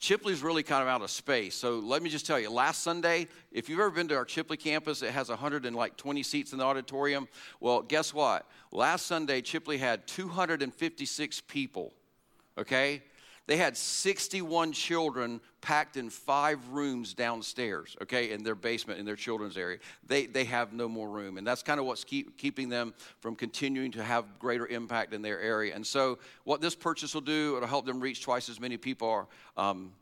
[0.00, 1.54] Chipley's really kind of out of space.
[1.54, 4.58] So let me just tell you, last Sunday, if you've ever been to our Chipley
[4.58, 7.28] campus, it has 120 seats in the auditorium.
[7.60, 8.44] Well, guess what?
[8.72, 11.92] Last Sunday, Chipley had 256 people,
[12.58, 13.00] okay?
[13.46, 19.16] They had 61 children packed in five rooms downstairs, okay, in their basement, in their
[19.16, 19.78] children's area.
[20.06, 21.38] They, they have no more room.
[21.38, 25.22] And that's kind of what's keep, keeping them from continuing to have greater impact in
[25.22, 25.74] their area.
[25.74, 29.28] And so, what this purchase will do, it'll help them reach twice as many people.
[29.56, 29.92] Um,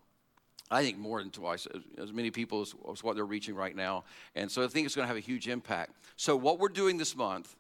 [0.70, 1.66] I think more than twice
[1.98, 4.04] as many people as, as what they're reaching right now.
[4.36, 5.92] And so I think it's going to have a huge impact.
[6.16, 7.56] So, what we're doing this month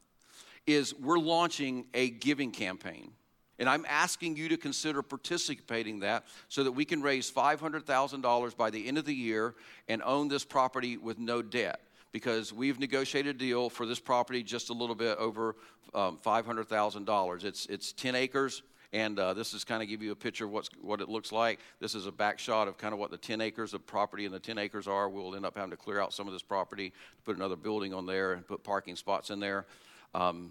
[0.66, 3.12] is we're launching a giving campaign.
[3.60, 8.70] And I'm asking you to consider participating that so that we can raise $500,000 by
[8.70, 9.54] the end of the year
[9.86, 11.80] and own this property with no debt.
[12.10, 15.54] Because we've negotiated a deal for this property just a little bit over
[15.94, 17.44] um, $500,000.
[17.44, 18.62] It's, it's 10 acres.
[18.94, 21.30] And uh, this is kind of give you a picture of what's, what it looks
[21.30, 21.60] like.
[21.80, 24.34] This is a back shot of kind of what the 10 acres of property and
[24.34, 25.08] the 10 acres are.
[25.08, 26.92] We'll end up having to clear out some of this property,
[27.24, 29.66] put another building on there, and put parking spots in there.
[30.14, 30.50] Um,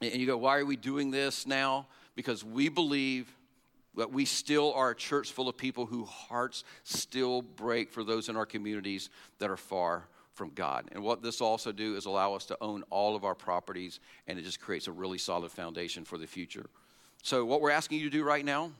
[0.00, 1.86] and you go, why are we doing this now?
[2.18, 3.32] Because we believe
[3.94, 8.28] that we still are a church full of people whose hearts still break for those
[8.28, 9.08] in our communities
[9.38, 10.86] that are far from God.
[10.90, 14.36] And what this also do is allow us to own all of our properties and
[14.36, 16.66] it just creates a really solid foundation for the future.
[17.22, 18.72] So what we're asking you to do right now,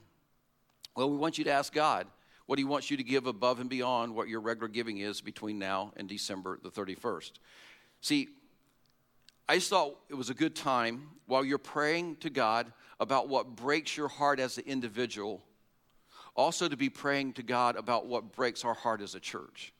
[0.97, 2.07] well, we want you to ask God
[2.45, 5.57] what he wants you to give above and beyond what your regular giving is between
[5.57, 7.31] now and December the 31st.
[8.01, 8.27] See,
[9.49, 13.55] I just thought it was a good time while you're praying to God about what
[13.55, 15.43] breaks your heart as an individual,
[16.35, 19.73] also to be praying to God about what breaks our heart as a church.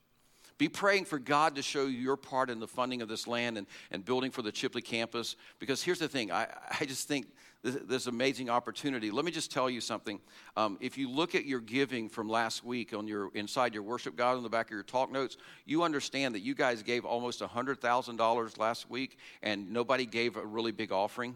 [0.60, 3.56] Be praying for God to show you your part in the funding of this land
[3.56, 5.36] and, and building for the Chipley campus.
[5.58, 6.48] Because here's the thing I,
[6.78, 7.28] I just think
[7.62, 9.10] this, this amazing opportunity.
[9.10, 10.20] Let me just tell you something.
[10.58, 14.16] Um, if you look at your giving from last week on your inside your worship
[14.16, 17.40] guide on the back of your talk notes, you understand that you guys gave almost
[17.40, 21.34] $100,000 last week and nobody gave a really big offering.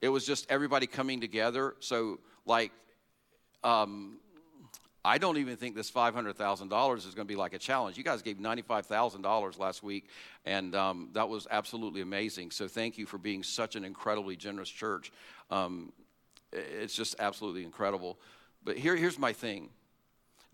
[0.00, 1.74] It was just everybody coming together.
[1.80, 2.70] So, like,
[3.64, 4.18] um,
[5.04, 7.98] I don't even think this $500,000 is going to be like a challenge.
[7.98, 10.08] You guys gave $95,000 last week,
[10.46, 12.50] and um, that was absolutely amazing.
[12.50, 15.12] So thank you for being such an incredibly generous church.
[15.50, 15.92] Um,
[16.52, 18.18] it's just absolutely incredible.
[18.64, 19.68] But here, here's my thing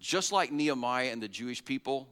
[0.00, 2.08] just like Nehemiah and the Jewish people,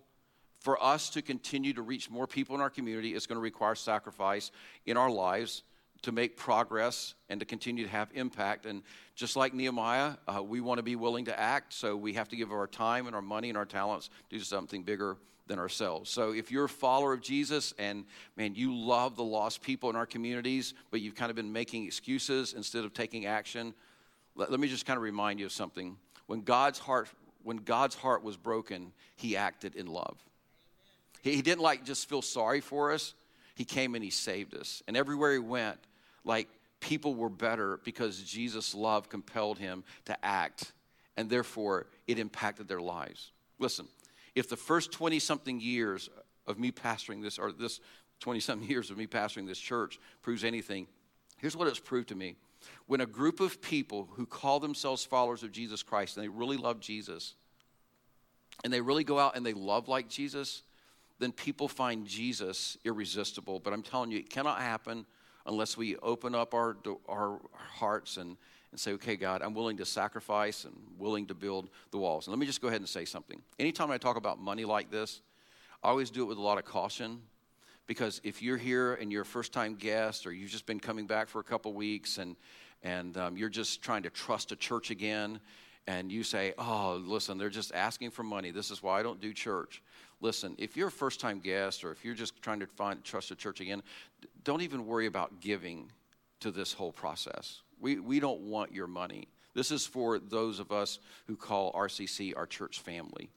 [0.61, 3.74] for us to continue to reach more people in our community, it's going to require
[3.74, 4.51] sacrifice
[4.86, 5.62] in our lives
[6.03, 8.66] to make progress and to continue to have impact.
[8.66, 8.82] And
[9.14, 12.36] just like Nehemiah, uh, we want to be willing to act, so we have to
[12.36, 15.16] give our time and our money and our talents to do something bigger
[15.49, 16.11] than ourselves.
[16.11, 18.05] So if you're a follower of Jesus and
[18.36, 21.86] man, you love the lost people in our communities, but you've kind of been making
[21.86, 23.74] excuses instead of taking action,
[24.36, 25.96] let, let me just kind of remind you of something.
[26.26, 27.09] When God's heart
[27.42, 30.18] when God's heart was broken, he acted in love.
[31.22, 33.14] He, he didn't like just feel sorry for us.
[33.55, 34.82] He came and he saved us.
[34.86, 35.78] And everywhere he went,
[36.28, 36.48] like
[36.80, 40.72] people were better because Jesus' love compelled him to act,
[41.16, 43.32] and therefore it impacted their lives.
[43.58, 43.88] Listen,
[44.34, 46.08] if the first 20 something years
[46.46, 47.80] of me pastoring this, or this
[48.20, 50.86] 20 something years of me pastoring this church proves anything,
[51.38, 52.36] here's what it's proved to me.
[52.86, 56.56] When a group of people who call themselves followers of Jesus Christ and they really
[56.56, 57.34] love Jesus,
[58.64, 60.62] and they really go out and they love like Jesus,
[61.20, 63.60] then people find Jesus irresistible.
[63.60, 65.06] But I'm telling you, it cannot happen
[65.49, 66.76] unless we open up our,
[67.09, 68.36] our hearts and,
[68.70, 72.26] and say, okay, God, I'm willing to sacrifice and willing to build the walls.
[72.26, 73.40] And let me just go ahead and say something.
[73.59, 75.22] Anytime I talk about money like this,
[75.82, 77.22] I always do it with a lot of caution
[77.86, 81.07] because if you're here and you're a first time guest or you've just been coming
[81.07, 82.36] back for a couple weeks and,
[82.82, 85.40] and um, you're just trying to trust a church again,
[85.88, 88.51] and you say, oh, listen, they're just asking for money.
[88.51, 89.82] This is why I don't do church.
[90.20, 93.30] Listen, if you're a first time guest or if you're just trying to find trust
[93.30, 93.82] a church again,
[94.44, 95.90] don't even worry about giving
[96.40, 97.62] to this whole process.
[97.80, 99.28] We, we don't want your money.
[99.54, 103.30] This is for those of us who call RCC our church family.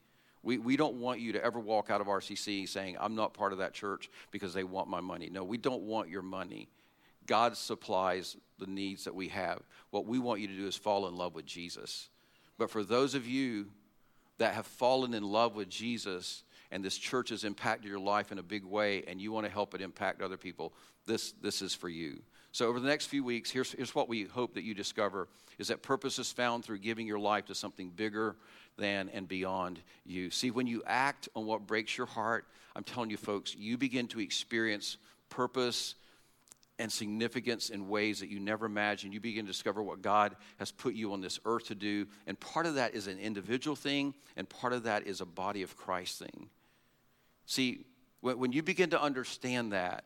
[0.43, 3.51] We, we don't want you to ever walk out of RCC saying, I'm not part
[3.51, 5.29] of that church because they want my money.
[5.31, 6.67] No, we don't want your money.
[7.27, 9.61] God supplies the needs that we have.
[9.91, 12.09] What we want you to do is fall in love with Jesus.
[12.57, 13.67] But for those of you
[14.39, 18.39] that have fallen in love with Jesus, and this church has impacted your life in
[18.39, 20.73] a big way and you want to help it impact other people,
[21.05, 22.21] this, this is for you.
[22.53, 25.69] So over the next few weeks, here's, here's what we hope that you discover is
[25.69, 28.35] that purpose is found through giving your life to something bigger
[28.77, 30.31] than and beyond you.
[30.31, 32.45] See, when you act on what breaks your heart,
[32.75, 34.97] I'm telling you folks, you begin to experience
[35.29, 35.95] purpose
[36.79, 39.13] and significance in ways that you never imagined.
[39.13, 42.07] You begin to discover what God has put you on this earth to do.
[42.25, 45.61] And part of that is an individual thing, and part of that is a body
[45.61, 46.49] of Christ thing.
[47.51, 47.83] See,
[48.21, 50.05] when you begin to understand that,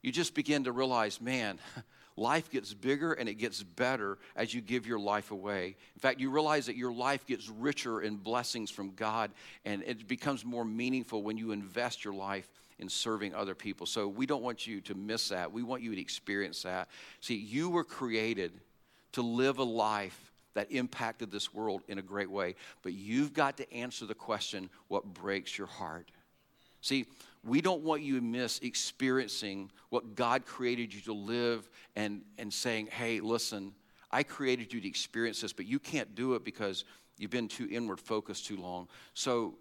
[0.00, 1.58] you just begin to realize, man,
[2.16, 5.74] life gets bigger and it gets better as you give your life away.
[5.96, 9.32] In fact, you realize that your life gets richer in blessings from God
[9.64, 13.86] and it becomes more meaningful when you invest your life in serving other people.
[13.86, 15.50] So we don't want you to miss that.
[15.50, 16.88] We want you to experience that.
[17.20, 18.52] See, you were created
[19.14, 23.56] to live a life that impacted this world in a great way, but you've got
[23.56, 26.12] to answer the question what breaks your heart?
[26.84, 27.06] See,
[27.42, 31.66] we don't want you to miss experiencing what God created you to live
[31.96, 33.72] and, and saying, hey, listen,
[34.10, 36.84] I created you to experience this, but you can't do it because
[37.16, 38.88] you've been too inward focused too long.
[39.14, 39.54] So,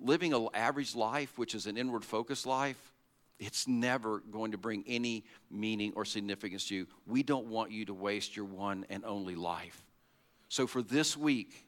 [0.00, 2.92] living an average life, which is an inward focused life,
[3.40, 6.86] it's never going to bring any meaning or significance to you.
[7.08, 9.82] We don't want you to waste your one and only life.
[10.48, 11.66] So, for this week,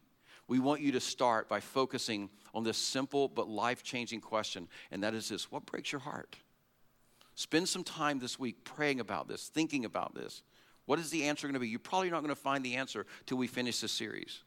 [0.49, 5.03] we want you to start by focusing on this simple but life changing question, and
[5.03, 6.37] that is this what breaks your heart?
[7.35, 10.43] Spend some time this week praying about this, thinking about this.
[10.87, 11.69] What is the answer going to be?
[11.69, 14.43] You're probably not going to find the answer till we finish this series.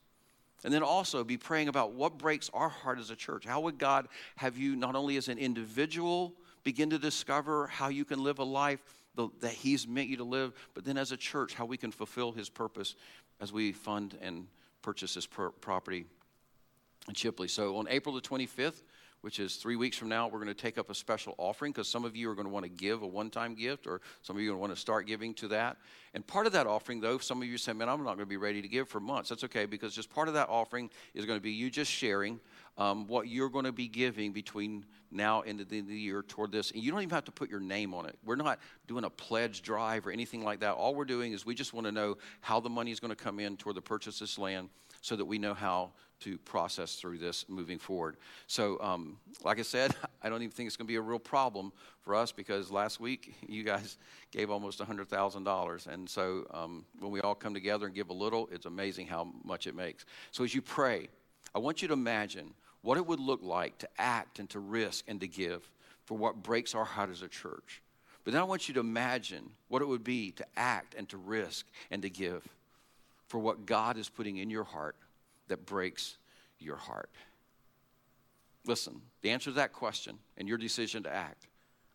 [0.63, 3.45] And then also be praying about what breaks our heart as a church.
[3.45, 6.33] How would God have you, not only as an individual,
[6.63, 8.81] begin to discover how you can live a life
[9.15, 12.31] that He's meant you to live, but then as a church, how we can fulfill
[12.31, 12.95] His purpose
[13.41, 14.47] as we fund and
[14.81, 16.05] purchase this property
[17.07, 17.49] in Chipley.
[17.49, 18.83] So on April the 25th,
[19.21, 21.87] which is three weeks from now, we're going to take up a special offering because
[21.87, 24.37] some of you are going to want to give a one time gift, or some
[24.37, 25.77] of you are going to want to start giving to that.
[26.13, 28.25] And part of that offering, though, some of you say, man, I'm not going to
[28.25, 29.29] be ready to give for months.
[29.29, 32.39] That's okay because just part of that offering is going to be you just sharing
[32.77, 36.21] um, what you're going to be giving between now and the end of the year
[36.23, 36.71] toward this.
[36.71, 38.17] And you don't even have to put your name on it.
[38.23, 40.73] We're not doing a pledge drive or anything like that.
[40.73, 43.21] All we're doing is we just want to know how the money is going to
[43.21, 44.69] come in toward the purchase of this land
[45.01, 45.91] so that we know how
[46.21, 48.17] to process through this moving forward.
[48.47, 51.19] So, um, like I said, I don't even think it's going to be a real
[51.19, 53.97] problem for us because last week you guys
[54.31, 55.87] gave almost $100,000.
[55.87, 59.31] And so, um, when we all come together and give a little, it's amazing how
[59.43, 60.05] much it makes.
[60.31, 61.07] So, as you pray,
[61.53, 65.05] I want you to imagine what it would look like to act and to risk
[65.07, 65.69] and to give
[66.05, 67.81] for what breaks our heart as a church.
[68.23, 71.17] But then I want you to imagine what it would be to act and to
[71.17, 72.47] risk and to give
[73.27, 74.95] for what God is putting in your heart
[75.47, 76.17] that breaks
[76.59, 77.09] your heart.
[78.65, 81.47] Listen, the answer to that question and your decision to act,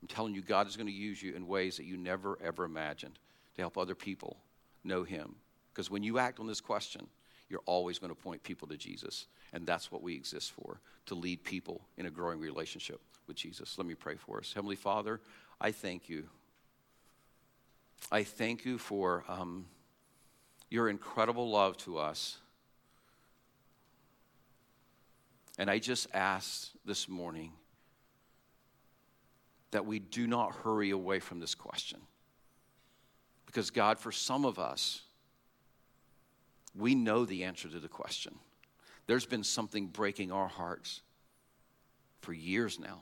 [0.02, 2.64] I'm telling you, God is going to use you in ways that you never, ever
[2.64, 3.18] imagined
[3.57, 4.36] to help other people
[4.82, 5.36] know Him.
[5.72, 7.07] Because when you act on this question,
[7.55, 9.26] you're always going to point people to Jesus.
[9.52, 13.78] And that's what we exist for to lead people in a growing relationship with Jesus.
[13.78, 14.52] Let me pray for us.
[14.52, 15.20] Heavenly Father,
[15.61, 16.24] I thank you.
[18.11, 19.66] I thank you for um,
[20.68, 22.38] your incredible love to us.
[25.57, 27.52] And I just ask this morning
[29.70, 32.00] that we do not hurry away from this question.
[33.46, 35.02] Because, God, for some of us,
[36.75, 38.35] we know the answer to the question.
[39.07, 41.03] There's been something breaking our hearts
[42.20, 43.01] for years now.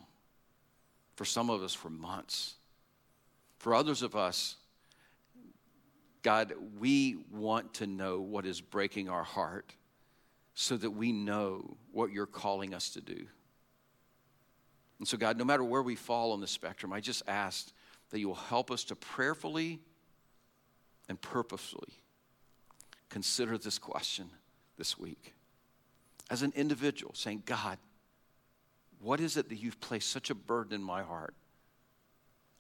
[1.17, 2.55] For some of us, for months.
[3.59, 4.57] For others of us,
[6.23, 9.75] God, we want to know what is breaking our heart
[10.55, 13.27] so that we know what you're calling us to do.
[14.99, 17.73] And so, God, no matter where we fall on the spectrum, I just ask
[18.11, 19.81] that you will help us to prayerfully
[21.09, 22.02] and purposefully
[23.13, 24.31] consider this question
[24.79, 25.35] this week.
[26.31, 27.77] As an individual, saying, God,
[29.01, 31.35] what is it that you've placed such a burden in my heart?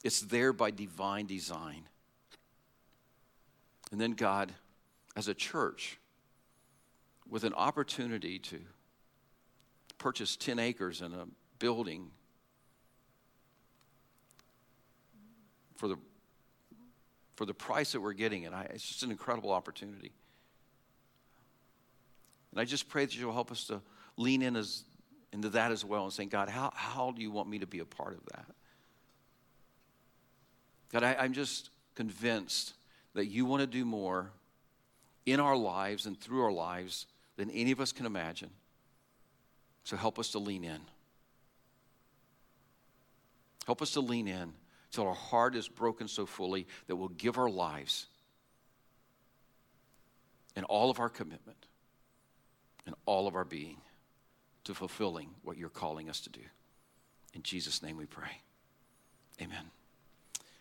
[0.04, 1.84] It's there by divine design.
[3.90, 4.52] And then, God,
[5.16, 5.98] as a church,
[7.26, 8.60] with an opportunity to
[9.96, 11.26] purchase 10 acres in a
[11.60, 12.10] building
[15.76, 15.96] for the,
[17.36, 20.12] for the price that we're getting it, I, it's just an incredible opportunity.
[22.52, 23.80] And I just pray that you'll help us to
[24.16, 24.84] lean in as,
[25.32, 27.80] into that as well and saying, God, how, how do you want me to be
[27.80, 28.46] a part of that?
[30.92, 32.74] God, I, I'm just convinced
[33.14, 34.30] that you want to do more
[35.24, 38.50] in our lives and through our lives than any of us can imagine.
[39.84, 40.80] So help us to lean in.
[43.66, 44.52] Help us to lean in
[44.90, 48.06] till our heart is broken so fully that we'll give our lives
[50.54, 51.66] and all of our commitment
[52.86, 53.76] and all of our being
[54.64, 56.40] to fulfilling what you're calling us to do.
[57.34, 58.40] In Jesus' name we pray.
[59.40, 59.70] Amen.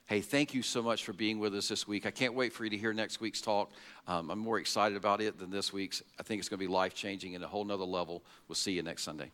[0.06, 2.06] Hey, thank you so much for being with us this week.
[2.06, 3.72] I can't wait for you to hear next week's talk.
[4.08, 6.04] Um, I'm more excited about it than this week's.
[6.20, 8.24] I think it's going to be life changing and a whole nother level.
[8.48, 9.32] We'll see you next Sunday.